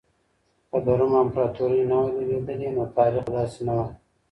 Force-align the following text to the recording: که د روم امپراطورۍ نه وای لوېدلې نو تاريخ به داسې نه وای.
که 0.69 0.77
د 0.85 0.87
روم 0.99 1.13
امپراطورۍ 1.23 1.81
نه 1.89 1.95
وای 2.01 2.13
لوېدلې 2.29 2.69
نو 2.75 2.83
تاريخ 2.95 3.23
به 3.25 3.31
داسې 3.37 3.61
نه 3.67 3.73
وای. 3.77 3.91